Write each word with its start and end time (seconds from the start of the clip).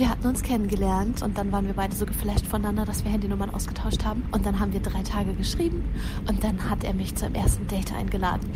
Wir 0.00 0.08
hatten 0.08 0.28
uns 0.28 0.42
kennengelernt 0.42 1.20
und 1.20 1.36
dann 1.36 1.52
waren 1.52 1.66
wir 1.66 1.74
beide 1.74 1.94
so 1.94 2.06
geflasht 2.06 2.46
voneinander, 2.46 2.86
dass 2.86 3.04
wir 3.04 3.12
Handynummern 3.12 3.50
ausgetauscht 3.50 4.02
haben. 4.02 4.26
Und 4.32 4.46
dann 4.46 4.58
haben 4.58 4.72
wir 4.72 4.80
drei 4.80 5.02
Tage 5.02 5.34
geschrieben 5.34 5.84
und 6.26 6.42
dann 6.42 6.70
hat 6.70 6.84
er 6.84 6.94
mich 6.94 7.14
zum 7.16 7.34
ersten 7.34 7.66
Date 7.66 7.92
eingeladen. 7.92 8.50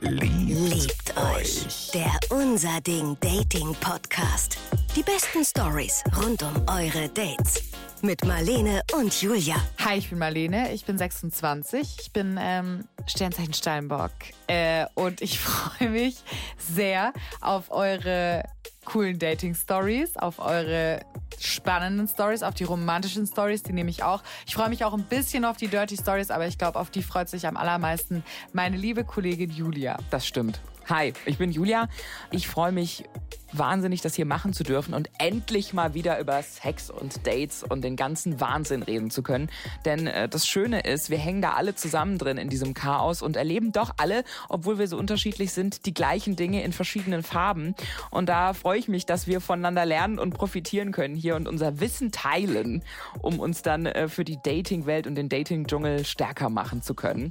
Liebt, 0.00 0.70
Liebt 0.70 1.16
euch. 1.16 1.92
Der 1.94 2.12
Unser 2.28 2.78
Ding 2.82 3.16
Dating 3.20 3.74
Podcast. 3.80 4.58
Die 4.94 5.02
besten 5.02 5.42
Stories 5.46 6.04
rund 6.22 6.42
um 6.42 6.62
eure 6.68 7.08
Dates. 7.08 7.62
Mit 8.02 8.22
Marlene 8.26 8.82
und 8.94 9.18
Julia. 9.22 9.56
Hi, 9.82 9.96
ich 9.96 10.10
bin 10.10 10.18
Marlene, 10.18 10.74
ich 10.74 10.84
bin 10.84 10.98
26, 10.98 12.00
ich 12.00 12.12
bin 12.12 12.38
ähm, 12.38 12.84
Sternzeichen 13.06 13.54
Steinbock. 13.54 14.10
Äh, 14.46 14.84
und 14.92 15.22
ich 15.22 15.38
freue 15.40 15.88
mich 15.88 16.16
sehr 16.58 17.14
auf 17.40 17.70
eure 17.70 18.42
coolen 18.84 19.18
Dating-Stories, 19.18 20.16
auf 20.16 20.38
eure 20.38 21.00
spannenden 21.38 22.08
Stories, 22.08 22.42
auf 22.42 22.54
die 22.54 22.64
romantischen 22.64 23.26
Stories, 23.26 23.62
die 23.62 23.72
nehme 23.72 23.90
ich 23.90 24.02
auch. 24.02 24.22
Ich 24.46 24.54
freue 24.54 24.68
mich 24.68 24.84
auch 24.84 24.92
ein 24.92 25.04
bisschen 25.04 25.44
auf 25.44 25.56
die 25.56 25.68
Dirty 25.68 25.96
Stories, 25.96 26.30
aber 26.30 26.46
ich 26.46 26.58
glaube, 26.58 26.78
auf 26.78 26.90
die 26.90 27.02
freut 27.02 27.28
sich 27.28 27.46
am 27.46 27.56
allermeisten 27.56 28.22
meine 28.52 28.76
liebe 28.76 29.04
Kollegin 29.04 29.50
Julia. 29.50 29.98
Das 30.10 30.26
stimmt. 30.26 30.60
Hi, 30.88 31.12
ich 31.26 31.38
bin 31.38 31.52
Julia. 31.52 31.88
Ich 32.30 32.48
freue 32.48 32.72
mich 32.72 33.04
wahnsinnig, 33.52 34.00
das 34.00 34.14
hier 34.14 34.26
machen 34.26 34.52
zu 34.52 34.64
dürfen 34.64 34.94
und 34.94 35.10
endlich 35.18 35.72
mal 35.72 35.94
wieder 35.94 36.18
über 36.18 36.42
Sex 36.42 36.90
und 36.90 37.26
Dates 37.26 37.62
und 37.62 37.82
den 37.82 37.96
ganzen 37.96 38.40
Wahnsinn 38.40 38.82
reden 38.82 39.10
zu 39.10 39.22
können. 39.22 39.50
Denn 39.84 40.06
äh, 40.06 40.28
das 40.28 40.46
Schöne 40.46 40.80
ist, 40.80 41.10
wir 41.10 41.18
hängen 41.18 41.42
da 41.42 41.52
alle 41.52 41.74
zusammen 41.74 42.18
drin 42.18 42.38
in 42.38 42.48
diesem 42.48 42.74
Chaos 42.74 43.22
und 43.22 43.36
erleben 43.36 43.72
doch 43.72 43.92
alle, 43.96 44.24
obwohl 44.48 44.78
wir 44.78 44.88
so 44.88 44.96
unterschiedlich 44.96 45.52
sind, 45.52 45.86
die 45.86 45.94
gleichen 45.94 46.36
Dinge 46.36 46.62
in 46.62 46.72
verschiedenen 46.72 47.22
Farben. 47.22 47.74
Und 48.10 48.28
da 48.28 48.52
freue 48.52 48.78
ich 48.78 48.88
mich, 48.88 49.06
dass 49.06 49.26
wir 49.26 49.40
voneinander 49.40 49.86
lernen 49.86 50.18
und 50.18 50.34
profitieren 50.34 50.92
können 50.92 51.14
hier 51.14 51.36
und 51.36 51.48
unser 51.48 51.80
Wissen 51.80 52.12
teilen, 52.12 52.82
um 53.20 53.40
uns 53.40 53.62
dann 53.62 53.86
äh, 53.86 54.08
für 54.08 54.24
die 54.24 54.38
Dating-Welt 54.42 55.06
und 55.06 55.14
den 55.14 55.28
Dating-Dschungel 55.28 56.04
stärker 56.04 56.50
machen 56.50 56.82
zu 56.82 56.94
können. 56.94 57.28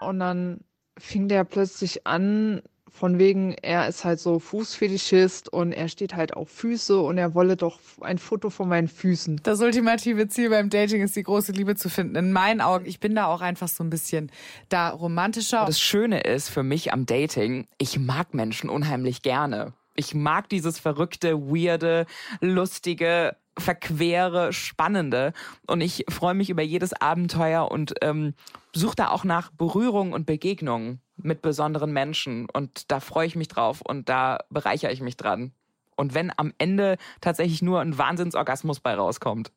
Und 0.00 0.18
dann 0.20 0.60
fing 0.98 1.28
der 1.28 1.44
plötzlich 1.44 2.06
an, 2.06 2.62
von 2.94 3.18
wegen, 3.18 3.56
er 3.60 3.88
ist 3.88 4.04
halt 4.04 4.20
so 4.20 4.38
Fußfetischist 4.38 5.52
und 5.52 5.72
er 5.72 5.88
steht 5.88 6.14
halt 6.14 6.34
auf 6.34 6.48
Füße 6.48 6.96
und 7.00 7.18
er 7.18 7.34
wolle 7.34 7.56
doch 7.56 7.80
ein 8.00 8.18
Foto 8.18 8.50
von 8.50 8.68
meinen 8.68 8.86
Füßen. 8.86 9.40
Das 9.42 9.60
ultimative 9.60 10.28
Ziel 10.28 10.48
beim 10.48 10.70
Dating 10.70 11.02
ist, 11.02 11.16
die 11.16 11.24
große 11.24 11.50
Liebe 11.50 11.74
zu 11.74 11.90
finden. 11.90 12.14
In 12.14 12.32
meinen 12.32 12.60
Augen, 12.60 12.86
ich 12.86 13.00
bin 13.00 13.16
da 13.16 13.26
auch 13.26 13.40
einfach 13.40 13.66
so 13.66 13.82
ein 13.82 13.90
bisschen 13.90 14.30
da 14.68 14.90
romantischer. 14.90 15.64
Das 15.66 15.80
Schöne 15.80 16.20
ist 16.20 16.48
für 16.48 16.62
mich 16.62 16.92
am 16.92 17.04
Dating, 17.04 17.66
ich 17.78 17.98
mag 17.98 18.32
Menschen 18.32 18.70
unheimlich 18.70 19.22
gerne. 19.22 19.72
Ich 19.96 20.14
mag 20.14 20.48
dieses 20.48 20.78
verrückte, 20.78 21.38
weirde, 21.38 22.06
lustige, 22.40 23.36
verquere, 23.56 24.52
spannende. 24.52 25.32
Und 25.66 25.80
ich 25.80 26.04
freue 26.08 26.34
mich 26.34 26.50
über 26.50 26.62
jedes 26.62 26.92
Abenteuer 26.92 27.70
und 27.70 27.94
ähm, 28.02 28.34
suche 28.72 28.96
da 28.96 29.10
auch 29.10 29.24
nach 29.24 29.50
Berührung 29.52 30.12
und 30.12 30.26
Begegnungen 30.26 31.00
mit 31.16 31.42
besonderen 31.42 31.92
Menschen. 31.92 32.48
Und 32.52 32.90
da 32.90 33.00
freue 33.00 33.26
ich 33.26 33.36
mich 33.36 33.48
drauf 33.48 33.80
und 33.80 34.08
da 34.08 34.40
bereichere 34.50 34.92
ich 34.92 35.00
mich 35.00 35.16
dran. 35.16 35.52
Und 35.96 36.14
wenn 36.14 36.32
am 36.36 36.52
Ende 36.58 36.96
tatsächlich 37.20 37.62
nur 37.62 37.80
ein 37.80 37.96
Wahnsinnsorgasmus 37.96 38.80
bei 38.80 38.94
rauskommt. 38.94 39.52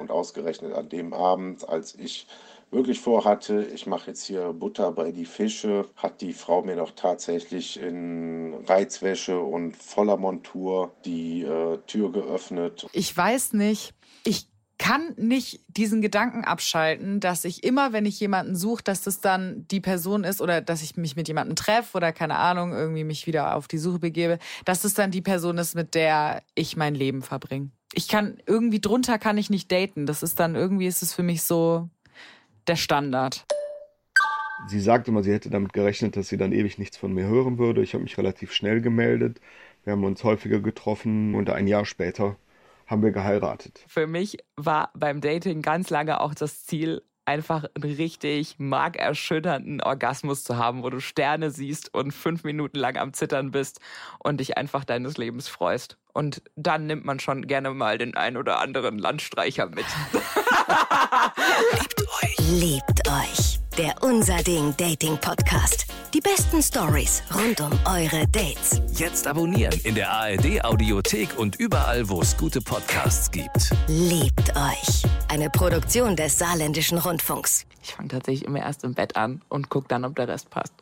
Und 0.00 0.10
ausgerechnet 0.10 0.74
an 0.74 0.88
dem 0.88 1.14
Abend, 1.14 1.68
als 1.68 1.94
ich 1.94 2.26
wirklich 2.70 3.00
vorhatte, 3.00 3.62
ich 3.74 3.86
mache 3.86 4.08
jetzt 4.08 4.24
hier 4.24 4.52
Butter 4.52 4.92
bei 4.92 5.12
die 5.12 5.24
Fische, 5.24 5.88
hat 5.96 6.20
die 6.20 6.32
Frau 6.32 6.62
mir 6.62 6.76
doch 6.76 6.92
tatsächlich 6.92 7.80
in 7.80 8.54
Reizwäsche 8.66 9.38
und 9.40 9.76
voller 9.76 10.16
Montur 10.16 10.92
die 11.04 11.42
äh, 11.42 11.78
Tür 11.86 12.12
geöffnet. 12.12 12.86
Ich 12.92 13.16
weiß 13.16 13.52
nicht, 13.54 13.94
ich 14.24 14.48
kann 14.78 15.14
nicht 15.16 15.64
diesen 15.68 16.02
Gedanken 16.02 16.44
abschalten, 16.44 17.18
dass 17.20 17.44
ich 17.44 17.64
immer, 17.64 17.92
wenn 17.92 18.04
ich 18.04 18.20
jemanden 18.20 18.56
suche, 18.56 18.82
dass 18.82 19.02
das 19.02 19.20
dann 19.20 19.66
die 19.68 19.80
Person 19.80 20.24
ist 20.24 20.42
oder 20.42 20.60
dass 20.60 20.82
ich 20.82 20.96
mich 20.96 21.16
mit 21.16 21.28
jemandem 21.28 21.56
treffe 21.56 21.96
oder 21.96 22.12
keine 22.12 22.36
Ahnung, 22.36 22.72
irgendwie 22.72 23.04
mich 23.04 23.26
wieder 23.26 23.56
auf 23.56 23.68
die 23.68 23.78
Suche 23.78 24.00
begebe, 24.00 24.38
dass 24.64 24.84
es 24.84 24.94
dann 24.94 25.10
die 25.10 25.22
Person 25.22 25.56
ist, 25.58 25.74
mit 25.74 25.94
der 25.94 26.42
ich 26.54 26.76
mein 26.76 26.94
Leben 26.94 27.22
verbringe. 27.22 27.70
Ich 27.94 28.08
kann 28.08 28.36
irgendwie 28.44 28.80
drunter 28.80 29.18
kann 29.18 29.38
ich 29.38 29.48
nicht 29.48 29.72
daten. 29.72 30.04
Das 30.04 30.22
ist 30.22 30.38
dann 30.38 30.54
irgendwie 30.54 30.86
ist 30.86 31.02
es 31.02 31.14
für 31.14 31.22
mich 31.22 31.42
so 31.42 31.88
der 32.68 32.76
Standard. 32.76 33.46
Sie 34.68 34.80
sagte 34.80 35.10
immer, 35.10 35.22
sie 35.22 35.32
hätte 35.32 35.50
damit 35.50 35.72
gerechnet, 35.72 36.16
dass 36.16 36.28
sie 36.28 36.36
dann 36.36 36.52
ewig 36.52 36.78
nichts 36.78 36.96
von 36.96 37.12
mir 37.12 37.26
hören 37.26 37.58
würde. 37.58 37.82
Ich 37.82 37.94
habe 37.94 38.02
mich 38.02 38.16
relativ 38.18 38.52
schnell 38.52 38.80
gemeldet. 38.80 39.40
Wir 39.84 39.92
haben 39.92 40.04
uns 40.04 40.24
häufiger 40.24 40.60
getroffen 40.60 41.34
und 41.34 41.50
ein 41.50 41.66
Jahr 41.66 41.84
später 41.84 42.36
haben 42.86 43.02
wir 43.02 43.12
geheiratet. 43.12 43.84
Für 43.86 44.06
mich 44.06 44.38
war 44.56 44.90
beim 44.94 45.20
Dating 45.20 45.62
ganz 45.62 45.90
lange 45.90 46.20
auch 46.20 46.34
das 46.34 46.64
Ziel, 46.64 47.02
einfach 47.26 47.64
einen 47.74 47.96
richtig 47.96 48.54
markerschütternden 48.58 49.82
Orgasmus 49.82 50.44
zu 50.44 50.56
haben, 50.56 50.82
wo 50.82 50.90
du 50.90 51.00
Sterne 51.00 51.50
siehst 51.50 51.92
und 51.92 52.12
fünf 52.12 52.44
Minuten 52.44 52.78
lang 52.78 52.96
am 52.96 53.12
Zittern 53.12 53.50
bist 53.50 53.80
und 54.20 54.38
dich 54.38 54.56
einfach 54.56 54.84
deines 54.84 55.16
Lebens 55.18 55.48
freust. 55.48 55.98
Und 56.12 56.42
dann 56.54 56.86
nimmt 56.86 57.04
man 57.04 57.20
schon 57.20 57.46
gerne 57.46 57.70
mal 57.70 57.98
den 57.98 58.16
ein 58.16 58.36
oder 58.36 58.60
anderen 58.60 58.98
Landstreicher 58.98 59.66
mit. 59.66 59.86
Liebt 60.66 62.02
euch. 62.22 62.36
Liebt 62.50 63.08
euch. 63.08 63.60
Der 63.78 63.94
Unser 64.02 64.38
Ding 64.38 64.74
Dating 64.76 65.18
Podcast. 65.18 65.86
Die 66.14 66.20
besten 66.20 66.62
Stories 66.62 67.22
rund 67.34 67.60
um 67.60 67.72
eure 67.84 68.26
Dates. 68.28 68.80
Jetzt 68.92 69.26
abonnieren 69.26 69.78
in 69.84 69.94
der 69.94 70.10
ARD 70.10 70.64
Audiothek 70.64 71.38
und 71.38 71.56
überall, 71.56 72.08
wo 72.08 72.22
es 72.22 72.36
gute 72.36 72.60
Podcasts 72.60 73.30
gibt. 73.30 73.70
Liebt 73.86 74.50
euch. 74.56 75.02
Eine 75.28 75.50
Produktion 75.50 76.16
des 76.16 76.38
Saarländischen 76.38 76.98
Rundfunks. 76.98 77.66
Ich 77.82 77.94
fange 77.94 78.08
tatsächlich 78.08 78.44
immer 78.46 78.60
erst 78.60 78.82
im 78.82 78.94
Bett 78.94 79.14
an 79.16 79.42
und 79.48 79.68
gucke 79.68 79.88
dann, 79.88 80.04
ob 80.04 80.16
der 80.16 80.28
Rest 80.28 80.50
passt. 80.50 80.72